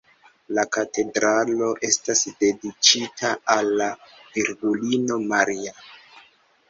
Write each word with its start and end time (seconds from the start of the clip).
La 0.59 0.61
katedralo 0.75 1.67
estas 1.89 2.23
dediĉita 2.41 3.35
al 3.57 3.69
la 3.83 3.91
Virgulino 4.39 5.19
Maria. 5.35 5.77